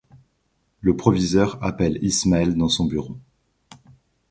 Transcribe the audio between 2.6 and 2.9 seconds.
son